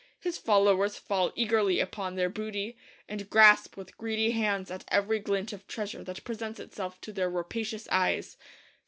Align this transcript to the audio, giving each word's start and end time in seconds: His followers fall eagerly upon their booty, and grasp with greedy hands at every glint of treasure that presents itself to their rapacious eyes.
His 0.19 0.39
followers 0.39 0.97
fall 0.97 1.31
eagerly 1.35 1.79
upon 1.79 2.15
their 2.15 2.27
booty, 2.27 2.75
and 3.07 3.29
grasp 3.29 3.77
with 3.77 3.95
greedy 3.99 4.31
hands 4.31 4.71
at 4.71 4.83
every 4.87 5.19
glint 5.19 5.53
of 5.53 5.67
treasure 5.67 6.03
that 6.05 6.23
presents 6.23 6.59
itself 6.59 6.99
to 7.01 7.13
their 7.13 7.29
rapacious 7.29 7.87
eyes. 7.91 8.35